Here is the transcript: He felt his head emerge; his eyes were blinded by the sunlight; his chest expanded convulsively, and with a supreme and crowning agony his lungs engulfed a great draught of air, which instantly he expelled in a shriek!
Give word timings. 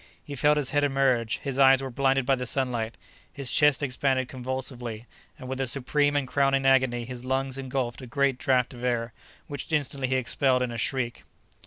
He 0.23 0.33
felt 0.33 0.57
his 0.57 0.71
head 0.71 0.83
emerge; 0.83 1.37
his 1.43 1.59
eyes 1.59 1.79
were 1.79 1.91
blinded 1.91 2.25
by 2.25 2.33
the 2.33 2.47
sunlight; 2.47 2.97
his 3.31 3.51
chest 3.51 3.83
expanded 3.83 4.27
convulsively, 4.29 5.05
and 5.37 5.47
with 5.47 5.61
a 5.61 5.67
supreme 5.67 6.15
and 6.15 6.27
crowning 6.27 6.65
agony 6.65 7.05
his 7.05 7.23
lungs 7.23 7.55
engulfed 7.59 8.01
a 8.01 8.07
great 8.07 8.39
draught 8.39 8.73
of 8.73 8.83
air, 8.83 9.13
which 9.45 9.71
instantly 9.71 10.07
he 10.09 10.15
expelled 10.15 10.63
in 10.63 10.71
a 10.71 10.77
shriek! 10.79 11.21